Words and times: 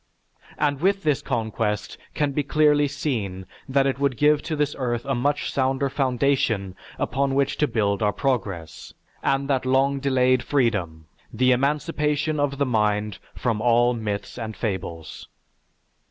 And 0.57 0.81
with 0.81 1.03
this 1.03 1.21
conquest 1.21 1.95
can 2.15 2.31
be 2.31 2.41
clearly 2.41 2.87
seen 2.87 3.45
that 3.69 3.85
it 3.85 3.99
would 3.99 4.17
give 4.17 4.41
to 4.41 4.55
this 4.55 4.75
earth 4.79 5.05
a 5.05 5.13
much 5.13 5.53
sounder 5.53 5.89
foundation 5.91 6.75
upon 6.97 7.35
which 7.35 7.55
to 7.57 7.67
build 7.67 8.01
our 8.01 8.11
progress, 8.11 8.95
and 9.21 9.47
that 9.47 9.63
long 9.63 9.99
delayed 9.99 10.41
freedom, 10.41 11.05
the 11.31 11.51
emancipation 11.51 12.39
of 12.39 12.57
the 12.57 12.65
mind 12.65 13.19
from 13.35 13.61
all 13.61 13.93
myths 13.93 14.39
and 14.39 14.57
fables. 14.57 15.27